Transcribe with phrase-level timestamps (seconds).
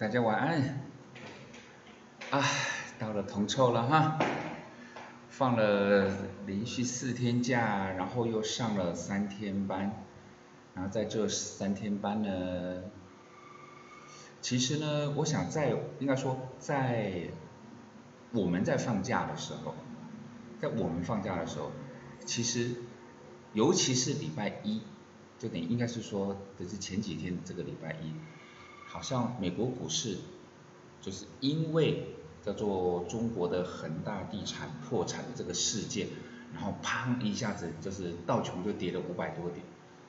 [0.00, 0.80] 大家晚安。
[2.30, 2.42] 啊，
[2.98, 4.18] 到了同臭了哈，
[5.28, 6.10] 放了
[6.46, 9.92] 连续四天假，然后又上了三天班，
[10.72, 12.84] 然后在这三天班呢，
[14.40, 17.28] 其实呢，我想在应该说在
[18.32, 19.74] 我们在放假的时候，
[20.58, 21.72] 在我们放假的时候，
[22.24, 22.74] 其实
[23.52, 24.80] 尤其是礼拜一，
[25.38, 28.14] 就等于应该是说，就是前几天这个礼拜一。
[28.92, 30.18] 好像美国股市
[31.00, 32.08] 就是因为
[32.42, 36.08] 叫做中国的恒大地产破产的这个事件，
[36.52, 39.64] 然后砰一下子就是道琼就跌了五百多点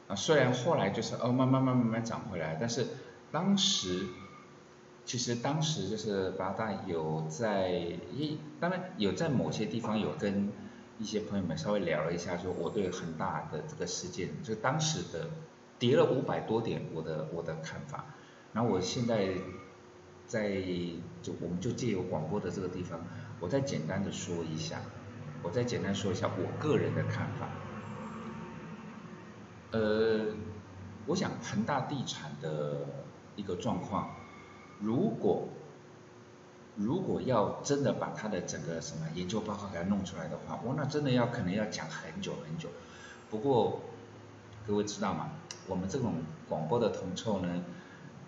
[0.07, 2.87] 啊，虽然后来就是哦慢慢慢慢慢涨回来，但是
[3.31, 4.07] 当时
[5.05, 7.69] 其实当时就是八大有在
[8.11, 10.51] 一当然有在某些地方有跟
[10.97, 15.29] 一些朋友们稍微聊了一下，说我对恒大的这个事件，就当时的
[15.77, 18.05] 跌了五百多点，我的我的看法。
[18.53, 19.29] 然后我现在
[20.27, 20.49] 在
[21.21, 22.99] 就我们就借由广播的这个地方，
[23.39, 24.81] 我再简单的说一下，
[25.41, 27.49] 我再简单说一下我个人的看法。
[29.71, 30.25] 呃，
[31.05, 32.87] 我想恒大地产的
[33.37, 34.09] 一个状况，
[34.79, 35.47] 如果
[36.75, 42.67] 如果要真的把它的整个什么研究报告给它弄出来的话，我那真的要可能要讲很久很久。
[43.29, 43.81] 不过
[44.67, 45.31] 各位知道吗？
[45.67, 46.15] 我们这种
[46.49, 47.63] 广播的铜臭呢？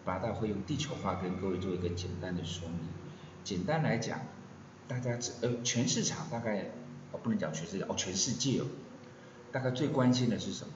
[0.05, 2.79] 八大会用地球化跟各位做一个简单的说明。
[3.43, 4.19] 简单来讲，
[4.87, 6.71] 大家只呃全市场大概
[7.11, 8.65] 哦不能讲全世界哦全世界哦，
[9.51, 10.73] 大概最关心的是什么？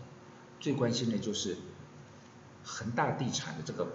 [0.60, 1.56] 最关心的就是
[2.64, 3.88] 恒大地产的这个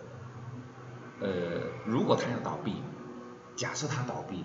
[1.20, 2.76] 呃如果它要倒闭，
[3.56, 4.44] 假设它倒闭，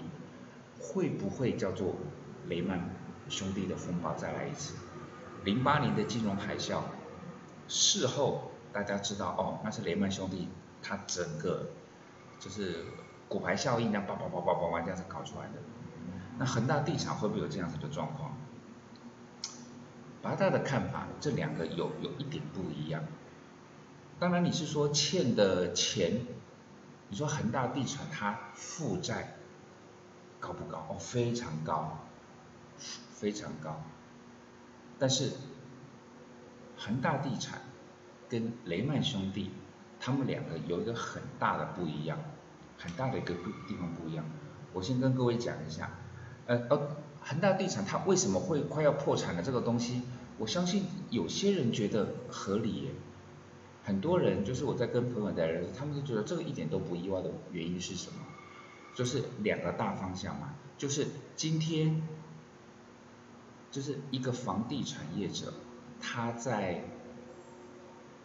[0.79, 1.95] 会不会叫做
[2.47, 2.89] 雷曼
[3.29, 4.73] 兄弟的风暴再来一次？
[5.43, 6.81] 零八年的金融海啸，
[7.67, 10.49] 事后大家知道哦那是雷曼兄弟。
[10.87, 11.71] 它整个
[12.39, 12.85] 就是
[13.27, 15.53] 骨牌效应，那叭叭叭叭叭叭这样子搞出来的。
[16.37, 18.37] 那恒大地产会不会有这样子的状况？
[20.21, 23.03] 八大的看法，这两个有有一点不一样。
[24.17, 26.21] 当然你是说欠的钱，
[27.09, 29.35] 你说恒大地产它负债
[30.39, 30.87] 高不高？
[30.89, 31.99] 哦，非常高，
[33.11, 33.81] 非常高。
[34.97, 35.33] 但是
[36.77, 37.61] 恒大地产
[38.29, 39.51] 跟雷曼兄弟。
[39.99, 42.17] 他们两个有一个很大的不一样，
[42.77, 43.33] 很大的一个
[43.67, 44.23] 地方不一样。
[44.73, 45.89] 我先跟各位讲一下，
[46.45, 50.03] 呃呃，恒大地产它为什么会快要破产的这个东西，
[50.37, 52.91] 我相信有些人觉得合理耶，
[53.83, 58.19] 很多人就是我在跟朋友在聊，他们就觉得这个一点都不意外的原因是什么？
[58.93, 62.01] 就是两个大方向嘛，就是今天
[63.71, 65.53] 就是一个房地产业者
[65.99, 66.83] 他在。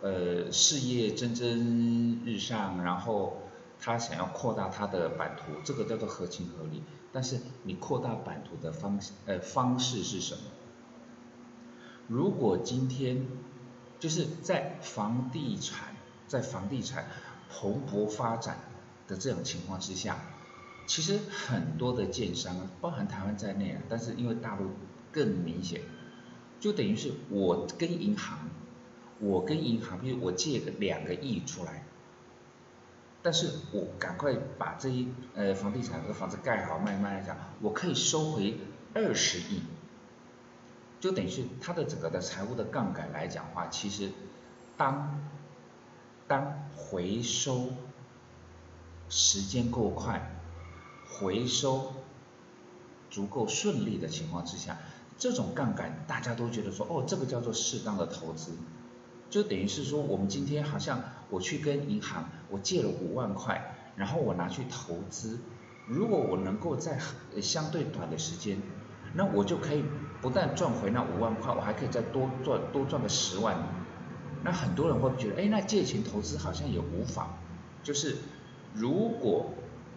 [0.03, 3.41] 呃，事业蒸蒸日上，然后
[3.79, 6.83] 他想要扩大他的版图，这个叫做合情合理。
[7.13, 10.41] 但是你扩大版图的方呃方式是什么？
[12.09, 13.29] 如果今天
[14.01, 15.95] 就是在房地产
[16.27, 17.07] 在房地产
[17.49, 18.59] 蓬勃发展
[19.07, 20.19] 的这种情况之下，
[20.89, 24.71] 其实很多的建商，包含台湾在内啊，但是因为大陆
[25.13, 25.81] 更明显，
[26.59, 28.51] 就等于是我跟银行。
[29.25, 31.85] 我跟银行，比如我借个两个亿出来，
[33.23, 35.07] 但是我赶快把这一
[35.37, 38.59] 呃房地产这个房子盖好卖卖一下，我可以收回
[38.95, 39.63] 二十亿，
[40.99, 44.11] 就等于是它的整个的财务的杠杆来讲话，其实
[44.77, 45.21] 当
[46.27, 47.69] 当回收
[49.09, 50.35] 时间够快，
[51.09, 51.93] 回收
[53.09, 54.79] 足够顺利的情况之下，
[55.17, 58.51] 这种杠杆大家都觉得说，哦，这个叫做适当的投资。
[59.33, 65.39] 就等于是说，我们今天好像我去跟银行，我借了五万块，然后我拿去投资，
[65.87, 66.99] 如果我能够在
[67.41, 68.59] 相对短的时间，
[69.15, 69.85] 那我就可以
[70.21, 73.57] 不但赚回那五万块，我还可以再多赚多赚个十万。
[74.45, 77.39] 那很多人会觉得，哎，那借钱投资好像也无妨。
[77.83, 78.19] 就是
[78.75, 79.47] 如果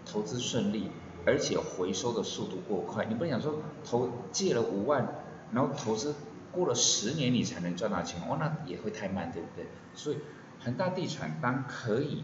[0.05, 0.89] 投资顺利，
[1.25, 5.05] 而且回收的速度过快，你不想说投借了五万，
[5.51, 6.15] 然后投资。
[6.55, 9.67] 过了十年你才能赚到钱，哦，那也会太慢，对不对？
[9.93, 10.17] 所以
[10.63, 12.23] 恒大地产当可以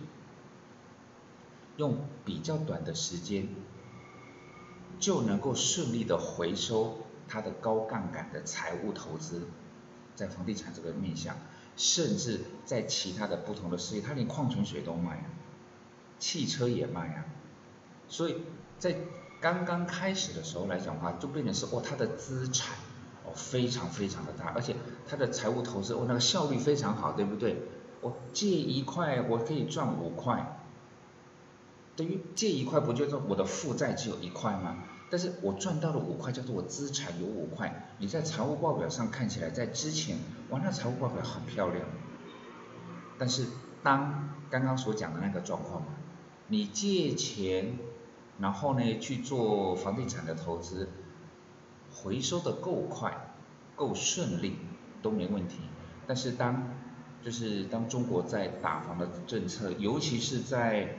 [1.75, 3.49] 用比较短的时间
[4.99, 9.47] 就能够顺利的回收它的高杠杆的财务投资，
[10.15, 11.35] 在房地产这个面向，
[11.75, 15.25] 甚至在其他的不同的事业，它连矿泉水都卖啊，
[16.19, 17.25] 汽车也卖啊，
[18.07, 18.43] 所以
[18.79, 18.95] 在
[19.39, 22.75] 刚刚开始的时候来讲的话，就变成是哦，它的资产。
[23.25, 24.75] 哦，非常非常的大，而且
[25.07, 27.57] 它的财务投资，哦，那个效率非常好，对不对？
[28.01, 30.59] 我借一块，我可以赚五块，
[31.95, 34.83] 等于借一块不就是我的负债只有一块吗？
[35.11, 37.93] 但是我赚到了五块，叫做我资产有五块。
[37.99, 40.17] 你在财务报表上看起来，在之前，
[40.49, 41.85] 哇，那财务报表很漂亮。
[43.19, 43.45] 但是
[43.83, 45.83] 当刚刚所讲的那个状况，
[46.47, 47.77] 你借钱，
[48.39, 50.89] 然后呢去做房地产的投资，
[52.03, 53.33] 回收的够快，
[53.75, 54.57] 够顺利，
[55.01, 55.57] 都没问题。
[56.07, 56.73] 但是当
[57.23, 60.97] 就是当中国在打房的政策，尤其是在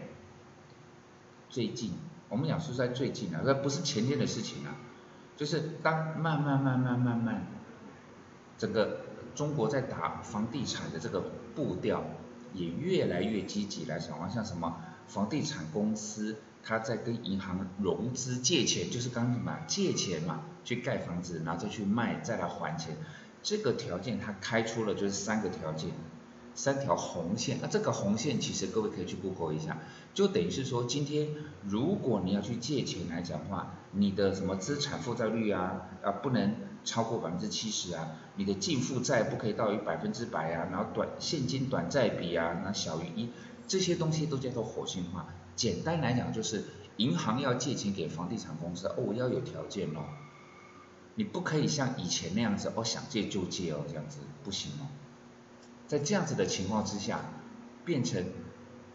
[1.48, 1.92] 最近。
[2.28, 4.74] 我们讲是在最近啊，那不是前天的事情啊，
[5.36, 7.46] 就是当慢慢慢慢慢慢，
[8.56, 9.00] 整个
[9.34, 11.20] 中国在打房地产的这个
[11.54, 12.02] 步调
[12.54, 22.96] 也越来越积极来讲，像什么房地产公司，他在跟银行融资借钱，就是刚什么借钱嘛，去盖房子，然后再去卖，再来还钱，
[23.42, 25.90] 这个条件他开出了就是三个条件。
[26.54, 29.78] 三条红线，那这个红线其实各位可以去 Google 一下，
[30.12, 31.28] 就等于是说，今天
[31.66, 36.54] 如果你要去借钱来讲的话，你的什么资产负债率啊，啊不能
[36.84, 38.06] 超过百分之七十啊，
[38.36, 43.30] 你的净负债不可以到于百分之百啊，然后短现金短债比啊，那小于一，
[43.66, 45.28] 这些东西都叫做火星化。
[45.56, 46.64] 简单来讲就是，
[46.96, 50.04] 银行要借钱给房地产公司，哦我要有条件哦，
[51.14, 54.88] 你不可以像以前那样子，哦想借就借哦这样子不行哦。
[55.86, 57.20] 在这样子的情况之下，
[57.84, 58.24] 变成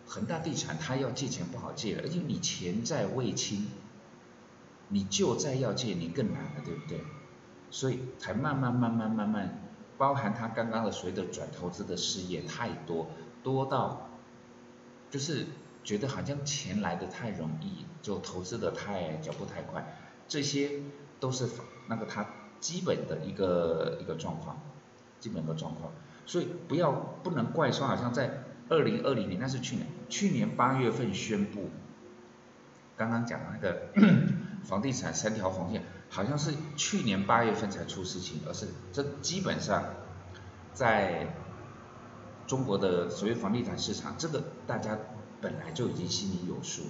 [0.05, 3.67] 恒大地产他要借钱不好借了，而且你钱债未清，
[4.89, 7.01] 你旧债要借你更难了，对不对？
[7.69, 9.61] 所以才慢慢慢慢慢慢，
[9.97, 13.07] 包含他刚刚的所谓的转投资的事业太多，
[13.43, 14.09] 多到
[15.11, 15.45] 就是
[15.87, 19.95] 觉得好像钱来的太容易，就投资的太脚步太快，
[20.27, 20.81] 这些
[21.21, 21.47] 都是
[21.87, 22.25] 那个他
[22.59, 24.59] 基本的一个一个状况，
[25.21, 25.93] 基本的状况。
[26.25, 31.69] 所以不要不能怪说，好像在二零二零年，那是去年，去年八月份宣布，
[32.97, 33.87] 刚刚讲的那个
[34.67, 39.85] 房地产三条红线，好像是去年八月份才出事情，而是这基本上
[40.73, 41.33] 在
[42.45, 44.97] 中国的所谓房地产市场，这个大家
[45.41, 46.83] 本来就已经心里有数，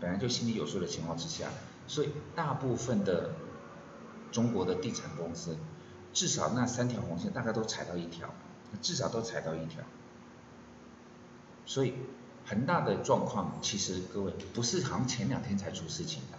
[0.00, 1.48] 本来就心里有数的情况之下，
[1.86, 3.32] 所以大部分的
[4.30, 5.56] 中国的地产公司，
[6.12, 8.28] 至少那三条红线大概都踩到一条。
[8.80, 9.84] 至少都踩到一条，
[11.66, 11.92] 所以
[12.46, 16.38] 恒大的状况其实各位不是好像前两天才出事情的，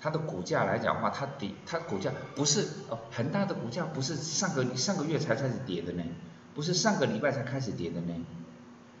[0.00, 6.04] 它的股价来讲的话，它跌，它股价不是哦，恒大的股价不是上个上个月才开始跌的呢，
[6.54, 8.14] 不是上个礼拜才开始跌的呢，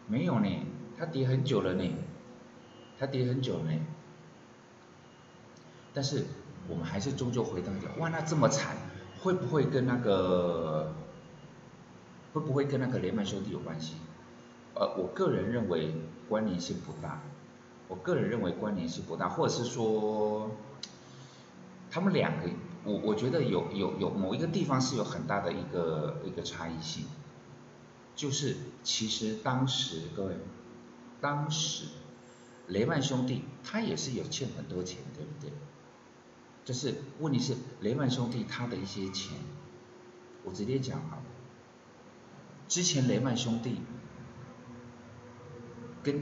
[0.08, 0.66] 没有呢，
[0.98, 1.94] 它跌很久了呢，
[2.98, 3.80] 它跌很久了呢，
[5.92, 6.24] 但是
[6.68, 8.76] 我们还是终究回到讲，哇，那这么惨，
[9.20, 10.92] 会不会跟那个？
[12.32, 13.94] 会不会跟那个雷曼兄弟有关系？
[14.74, 15.94] 呃，我个人认为
[16.28, 17.22] 关联性不大。
[17.86, 20.50] 我个人认为关联性不大，或者是说，
[21.92, 22.50] 他们两个，
[22.82, 27.04] 我我觉得有有有某一个地方是有很大的一个一个差异性，
[28.16, 30.34] 就是其实当时各位，
[31.24, 31.86] 当时
[32.68, 35.50] 雷曼兄弟他也是有欠很多钱，对不对？
[36.66, 39.38] 就是问题是雷曼兄弟他的一些钱，
[40.44, 41.16] 我直接讲啊。
[42.68, 43.80] 之前雷曼兄弟
[46.02, 46.20] 跟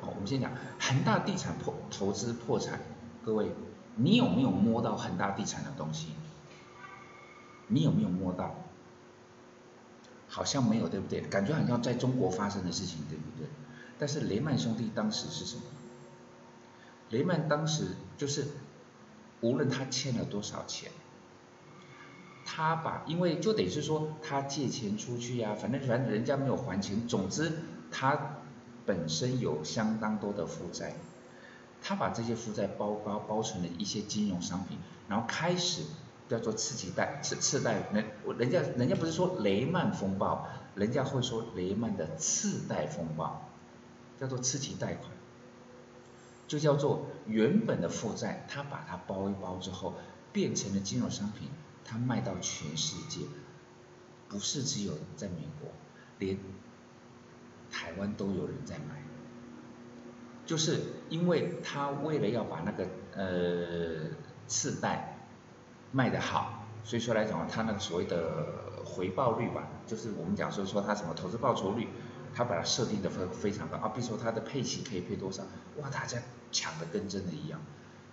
[0.00, 2.80] 哦，我们先讲恒大地产破投资破产，
[3.26, 3.52] 各位，
[3.96, 6.08] 你有没有摸到恒大地产的东西？
[7.68, 8.54] 你有没有摸到？
[10.28, 11.20] 好像没有，对不对？
[11.20, 13.46] 感觉好像在中国发生的事情，对不对？
[13.98, 15.62] 但是雷曼兄弟当时是什么？
[17.10, 18.46] 雷曼当时就是
[19.40, 20.90] 无论他欠了多少钱。
[22.46, 27.50] 他把，因为就等于是说他借钱出去呀，反正反正人家没有还钱，总之
[27.90, 28.36] 他
[28.84, 30.94] 本身有相当多的负债，
[31.82, 35.82] 他把这些负债包包包成了一些金融商品，然后开始
[36.28, 38.04] 叫做次级贷次次贷，人
[38.38, 43.48] 人家人家不是说雷曼风暴，人家会说雷曼的次贷风暴，
[44.24, 45.10] 叫做次级贷款，
[46.48, 49.92] 就叫做原本的负债，他把它包一包之后，
[50.32, 51.50] 变成了金融商品。
[51.84, 53.26] 他卖到全世界，
[54.30, 55.70] 不是只有在美国，
[56.18, 56.38] 连
[57.70, 59.02] 台湾都有人在买，
[60.46, 64.16] 就是因为他为了要把那个呃
[64.46, 65.18] 次贷
[65.92, 71.88] 卖得好，所以说来讲，他那个所谓的回报率吧，就是我们讲说说他什么投资报酬率，
[72.34, 75.42] 他把它设定的非非常高啊，比如说他的配息可以配多少，
[75.80, 76.18] 哇，大家
[76.50, 77.60] 抢的跟真的一样，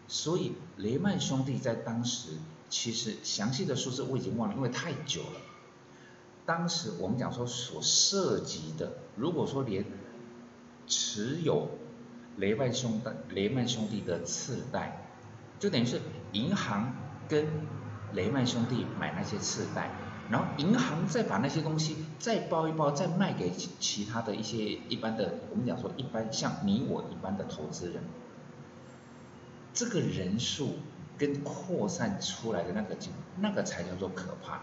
[0.08, 2.32] 所以雷曼兄弟在当时。
[2.74, 5.42] 其实详细的数字我已经忘了，因为太久了。
[6.46, 9.84] 当时我们讲说所涉及的，如果说连
[10.88, 11.68] 持有
[12.38, 15.06] 雷曼兄弟雷曼兄弟的次贷，
[15.60, 16.00] 就等于是
[16.32, 16.96] 银行
[17.28, 17.46] 跟
[18.14, 19.92] 雷曼兄弟买那些次贷，
[20.32, 28.02] 然后银行再把那些东西再包一包，再卖给其他的一些一般的，我们讲说一般像你我一般的投资人，
[29.74, 30.78] 这个人数
[31.18, 32.96] 跟扩散出来的那个
[33.40, 34.62] 那个才叫做可怕。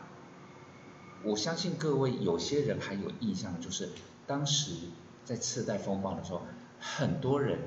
[1.22, 3.90] 我相信各位有些人还有印象，就是
[4.26, 4.72] 当时
[5.24, 6.42] 在次贷风暴的时候，
[6.80, 7.58] 很多人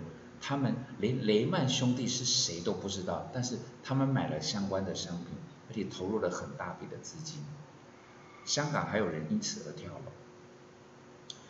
[0.42, 5.28] 他们连雷曼兄弟是谁都不知道，但是他们买了相关的商品，
[5.70, 7.44] 而且投入了很大笔的资金。
[8.46, 10.12] 香港还有人因此而跳楼。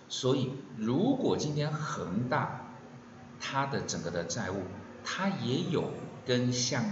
[0.10, 2.74] 所以如果今天恒大
[3.40, 4.64] 它的整个的债务，
[5.04, 5.92] 它也有
[6.26, 6.84] 跟像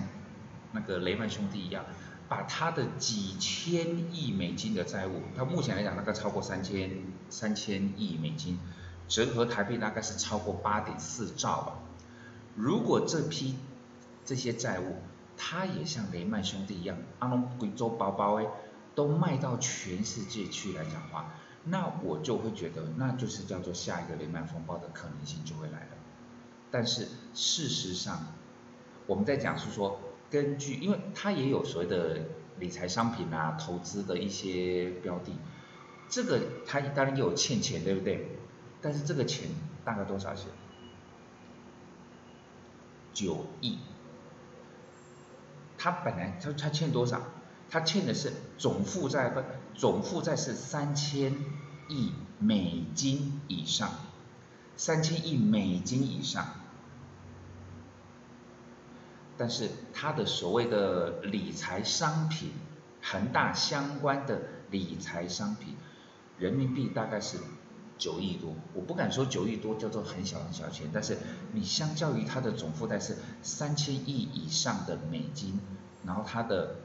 [0.72, 1.86] 那个雷曼兄弟一样。
[2.30, 6.92] 把他的几千亿美金的债务，他目前来讲大概超过三千
[7.28, 8.60] 三千亿美金，
[9.08, 11.80] 折合台币大概是超过八点四兆吧。
[12.54, 13.56] 如果这批
[14.26, 14.98] 这些债务，
[15.38, 18.46] 他也像雷曼兄弟一样，阿龙贵州包包哎，
[19.00, 25.92] 都卖到全世界去来讲话，那我就会觉得，那就是叫做下一个雷曼风暴的可能性就会来了。
[26.70, 28.34] 但是事实上，
[29.08, 30.02] 我们在讲是说。
[30.32, 32.20] 根据，因为它也有所谓的
[32.60, 35.32] 理财商品啊，投资的一些标的，
[36.08, 38.38] 这个它当然也有欠钱，对不对？
[38.80, 39.50] 但是这个钱
[39.84, 40.52] 大概多少钱？
[43.12, 43.80] 九亿。
[45.80, 47.24] 他本来他他欠多少？
[47.70, 49.42] 他欠的是总负债不？
[49.76, 51.34] 总负债是三千
[51.88, 53.92] 亿美金以上，
[54.76, 56.46] 三千亿美金以上。
[59.38, 62.52] 但是他的所谓的理财商品，
[63.02, 65.76] 恒大相关的理财商品，
[66.38, 67.38] 人民币大概是
[67.98, 71.18] 九亿多，我不敢说九亿多叫做很小很小钱，但是
[71.54, 75.58] 你相较于它的总负债是三千亿以上的美金，
[76.06, 76.76] 然后它的，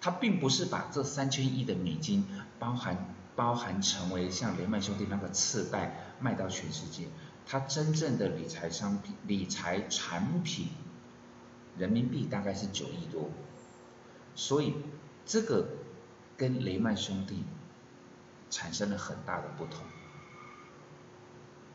[0.00, 2.26] 它并不是把这三千亿的美金
[2.58, 7.08] 包含包含成为像雷曼兄弟那个次贷卖到全世界，
[7.46, 10.68] 它真正的理财商品理财产品。
[11.78, 13.30] 人民币大概是九亿多，
[14.34, 14.74] 所以
[15.24, 15.68] 这个
[16.36, 17.44] 跟雷曼兄弟
[18.50, 19.84] 产生了很大的不同。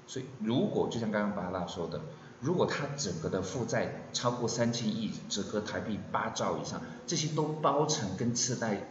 [0.06, 2.02] 所以如果就像刚刚巴拉说的，
[2.46, 8.84] 如果他整个的负债超过三千亿，折合台币八兆以上，这些都包成跟次贷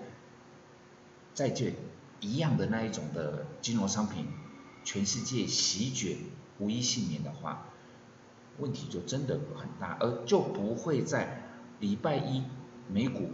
[1.34, 1.73] 债券
[2.18, 4.26] 一样的那一种的金融商品，
[4.82, 6.16] 全世界席卷
[6.58, 7.66] 无一幸免的话。
[8.58, 11.42] 问题就真的很大，而就不会在
[11.78, 12.42] 礼拜一
[12.88, 13.30] 美股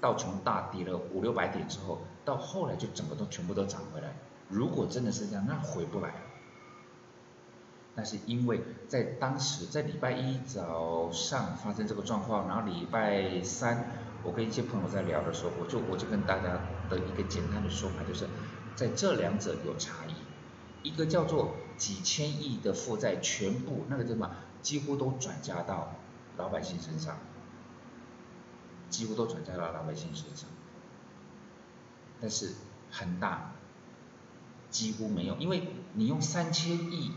[0.00, 4.16] 道琼大跌了五六百点之后，到后来就整个都全部都涨回来。
[4.48, 6.14] 如果真的是这样，那回不来
[7.96, 13.90] 但是因为在当时在礼拜一早上发生这个状况，然后礼拜三
[14.22, 16.60] 我跟一些朋友在聊的时候，我就我就跟大家
[16.90, 18.28] 的一个简单的说法就是，
[18.74, 24.30] 在这两者有差异，一个叫做几千亿的负债全部那个什么？
[24.62, 25.94] 几乎都转嫁到
[26.36, 27.16] 老百姓身上，
[28.90, 30.50] 几乎都转嫁到老百姓身上，
[32.20, 32.52] 但是
[32.90, 33.52] 很大
[34.70, 37.12] 几乎没有，因为你用三千亿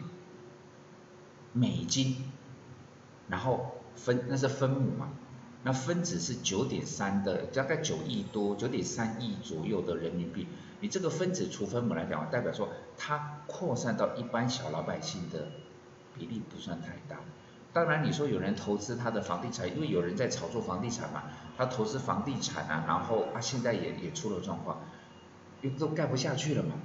[1.54, 2.16] 美金，
[3.28, 5.10] 然后分那是分母嘛，
[5.64, 10.48] 那分子是九点三的，大概九亿多，九点三亿左右的人民币，
[10.80, 15.48] 你这个分子除分母来讲，代表说它扩散到一般小老百姓的
[16.18, 17.20] 比例不算太大。
[17.72, 21.24] 当然，你说有人投资他的房地产，因为有人在炒作房地产嘛，
[21.58, 24.82] 他投资房地产啊，然后啊现在也也出了状况，
[25.62, 26.76] 又都盖不下去了嘛。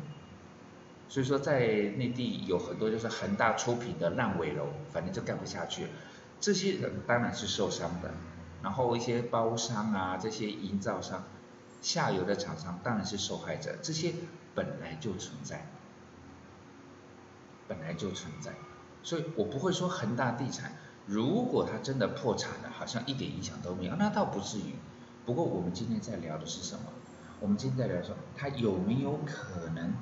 [1.09, 1.61] 所以说在
[1.97, 5.87] 内地有很多就是恒大出品的烂尾楼，反正就干不下去，
[6.41, 8.11] 这些人当然是受伤的。
[8.63, 11.25] 然后一些包商啊，这些营造商，
[11.83, 14.15] 下游的厂商当然是受害者，这些
[14.55, 15.67] 本来就存在，
[17.69, 18.53] 本来就存在。
[19.03, 20.73] 所以我不会说恒大地产，
[21.05, 24.75] 如果它真的破产了，好像一点影响都没有，那倒不至于。
[25.27, 26.85] 不过我们今天在聊的是什么？
[27.41, 29.93] 我们今天在聊说，它有没有可能，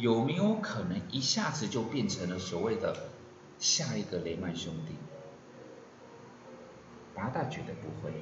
[0.00, 2.96] 有没有可能一下子就变成了所谓的
[3.58, 4.94] 下一个雷曼兄弟？
[7.14, 8.12] 八大绝对不会，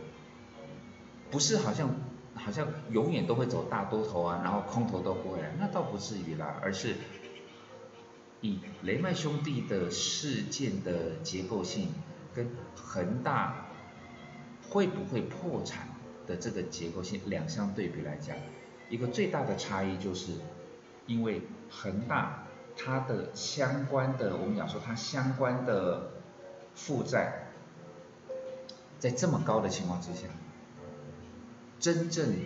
[1.30, 1.94] 不是好像
[2.34, 6.96] 好像永远都会走大多头啊，然后空头都不会来，那倒不至于啦，而是。
[8.40, 11.88] 以雷曼兄弟的事件的结构性
[12.32, 13.66] 跟恒大
[14.70, 15.88] 会不会破产
[16.24, 18.36] 的这个结构性两相对比来讲，
[18.88, 20.34] 一个最大的差异就是，
[21.08, 22.44] 因为恒大
[22.76, 26.10] 它的相关的我们讲说它相关的
[26.76, 27.48] 负债
[29.00, 30.28] 在这么高的情况之下，
[31.80, 32.36] 真正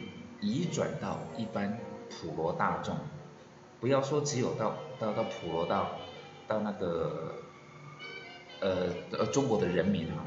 [0.41, 1.79] 移转到一般
[2.09, 2.97] 普罗大众，
[3.81, 5.93] 不要说只有到到到普罗到
[6.47, 7.35] 到那个
[8.61, 10.25] 呃呃中国的人民啊，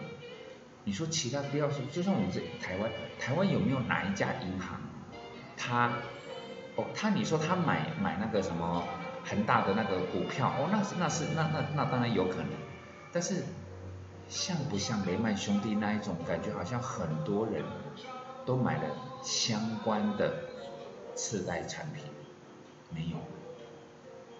[0.83, 4.81] 你说其他不要说，就像我们这台湾，台湾有没有哪一家银行，
[5.55, 5.93] 它
[6.75, 8.83] 哦他你说他买买那个什么
[9.23, 12.47] 恒大的那个股票，哦那是那是那那那当然有可能，
[13.11, 13.43] 但是
[14.27, 17.63] 像不像雷曼兄弟那一种感觉，好像很多人
[18.45, 18.83] 都买了
[19.23, 20.33] 相关的
[21.15, 22.03] 次贷产品，
[22.89, 23.17] 没有，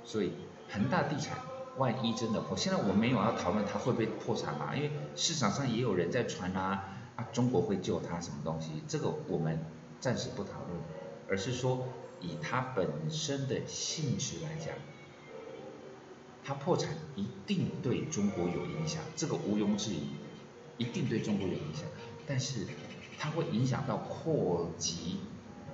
[0.04, 0.34] 所以
[0.70, 1.38] 恒大地产
[1.78, 6.84] 万一真的破，现在我没有要讨论它会不会破产嘛，因为市场上也有人在传啊
[7.16, 9.58] 啊中国会救它什么东西，这个我们
[10.00, 10.80] 暂时不讨论，
[11.30, 11.88] 而是说
[12.22, 14.74] 以它本身的性质来讲。
[16.44, 20.04] 它破产一定对中国有影响，这个毋庸置疑，
[20.78, 21.86] 一定对中国有影响。
[22.28, 22.68] 但是
[23.18, 25.22] 它会影响到扩及，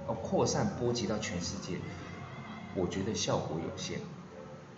[0.07, 1.77] 哦扩散波及到全世界，
[2.73, 3.99] 我觉得效果有限，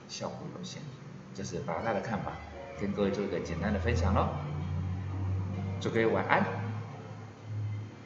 [0.10, 0.82] 效果有限。
[1.36, 2.34] 这是八大的看法，
[2.82, 4.30] 跟各位做一个简单的分享喽。
[5.80, 6.44] 祝各位晚安。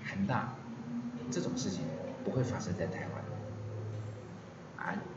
[0.09, 0.53] 恒大
[1.29, 1.83] 这种事情
[2.23, 3.16] 不会发生在台湾，
[4.87, 5.16] 安。